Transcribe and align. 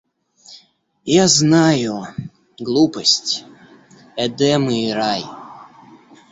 Я 1.15 1.27
знаю: 1.27 2.07
глупость– 2.57 3.45
эдемы 4.17 4.85
и 4.89 4.93
рай! 4.93 5.23